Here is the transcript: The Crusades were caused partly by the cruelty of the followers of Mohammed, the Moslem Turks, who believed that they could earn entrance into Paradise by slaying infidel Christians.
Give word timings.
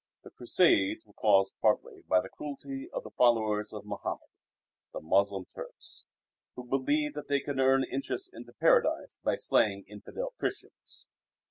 The 0.23 0.31
Crusades 0.31 1.05
were 1.05 1.13
caused 1.13 1.53
partly 1.61 2.01
by 2.07 2.21
the 2.21 2.29
cruelty 2.29 2.89
of 2.91 3.03
the 3.03 3.11
followers 3.11 3.71
of 3.71 3.85
Mohammed, 3.85 4.31
the 4.93 4.99
Moslem 4.99 5.45
Turks, 5.53 6.05
who 6.55 6.63
believed 6.63 7.13
that 7.13 7.27
they 7.27 7.39
could 7.39 7.59
earn 7.59 7.83
entrance 7.85 8.27
into 8.27 8.51
Paradise 8.51 9.19
by 9.23 9.35
slaying 9.35 9.85
infidel 9.87 10.33
Christians. 10.39 11.07